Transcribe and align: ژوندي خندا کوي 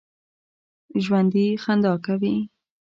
ژوندي 1.03 1.45
خندا 1.63 1.93
کوي 2.05 2.35